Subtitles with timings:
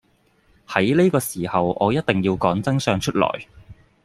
[0.67, 3.45] 喺呢個時候我一定要講真相出來